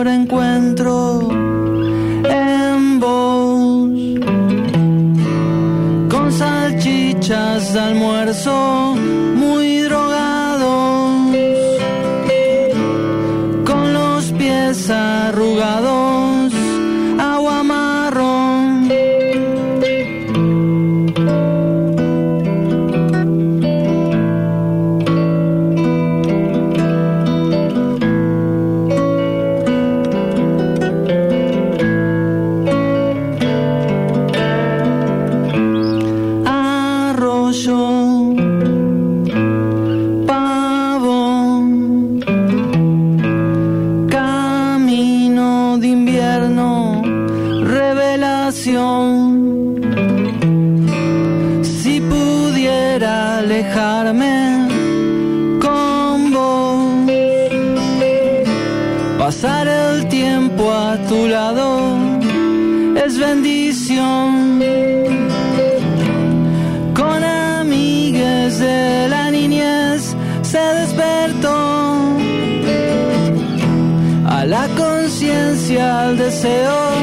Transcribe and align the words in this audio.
ahora 0.00 0.14
encuentro 0.14 1.28
en 2.24 3.00
vos. 3.00 3.90
Con 6.08 6.32
salchichas 6.32 7.74
de 7.74 7.80
almuerzo 7.80 8.94
muy 9.36 9.86
invierno, 45.92 47.02
revelación. 47.78 49.14
Si 51.62 52.00
pudiera 52.00 53.38
alejarme 53.38 54.68
con 55.60 56.32
vos, 56.32 57.10
pasar 59.18 59.66
el 59.68 60.08
tiempo 60.08 60.72
a 60.72 60.96
tu 61.08 61.26
lado 61.26 61.66
es 63.04 63.18
bendición 63.18 64.60
deseo 76.16 76.99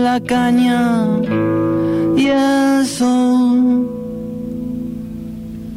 la 0.00 0.20
caña 0.20 1.06
y 2.16 2.26
el. 2.28 3.99